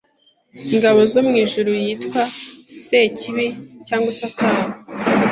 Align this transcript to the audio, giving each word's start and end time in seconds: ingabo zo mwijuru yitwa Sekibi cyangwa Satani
ingabo 0.73 0.99
zo 1.11 1.21
mwijuru 1.27 1.71
yitwa 1.83 2.21
Sekibi 2.81 3.47
cyangwa 3.87 4.09
Satani 4.19 4.65